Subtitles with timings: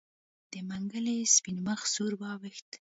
[0.51, 2.69] د منګلي سپين مخ سور واوښت.